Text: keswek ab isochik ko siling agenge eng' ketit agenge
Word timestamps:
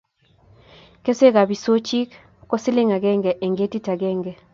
keswek 1.03 1.35
ab 1.41 1.49
isochik 1.55 2.09
ko 2.49 2.55
siling 2.63 2.91
agenge 2.97 3.31
eng' 3.45 3.57
ketit 3.59 3.85
agenge 3.93 4.31